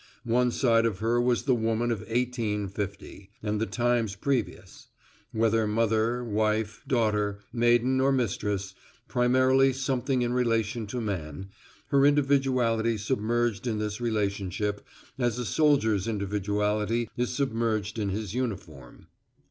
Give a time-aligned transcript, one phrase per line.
[0.25, 4.87] One side of her was the woman of 1850, and the times previous;
[5.31, 8.73] whether mother, wife, daughter, maiden or mistress,
[9.07, 11.49] primarily something in relation to man,
[11.89, 14.83] her individuality submerged in this relationship,
[15.19, 19.05] as a soldier's individuality is submerged in his uniform.